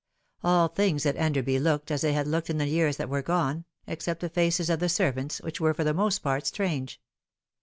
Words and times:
All 0.43 0.67
things 0.67 1.05
at 1.05 1.15
Enderby 1.15 1.59
looked 1.59 1.91
as 1.91 2.01
they 2.01 2.13
had 2.13 2.25
looked 2.25 2.49
in 2.49 2.57
the 2.57 2.65
years 2.65 2.97
that 2.97 3.07
were 3.07 3.21
gone, 3.21 3.65
except 3.85 4.19
the 4.21 4.29
faces 4.29 4.67
of 4.67 4.79
the 4.79 4.87
Bervants, 4.89 5.39
which 5.43 5.61
were 5.61 5.75
for 5.75 5.83
the 5.83 5.93
most 5.93 6.23
part 6.23 6.47
strange. 6.47 6.99